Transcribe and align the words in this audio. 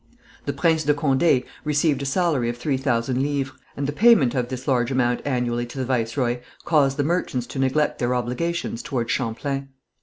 The 0.47 0.51
Prince 0.53 0.83
de 0.85 0.95
Condé 0.95 1.45
received 1.63 2.01
a 2.01 2.07
salary 2.07 2.49
of 2.49 2.57
three 2.57 2.75
thousand 2.77 3.21
livres, 3.21 3.53
and 3.77 3.85
the 3.85 3.91
payment 3.93 4.33
of 4.33 4.49
this 4.49 4.67
large 4.67 4.89
amount 4.89 5.21
annually 5.25 5.67
to 5.67 5.77
the 5.77 5.85
viceroy, 5.85 6.39
caused 6.65 6.97
the 6.97 7.03
merchants 7.03 7.45
to 7.45 7.59
neglect 7.59 7.99
their 7.99 8.15
obligations 8.15 8.81
towards 8.81 9.11
Champlain. 9.11 9.69